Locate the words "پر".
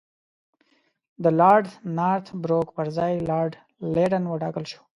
2.75-2.87